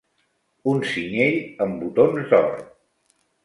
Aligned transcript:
Un 0.71 0.79
cinyell 0.93 1.37
amb 1.67 1.79
botons 1.85 2.29
d'or. 2.35 2.61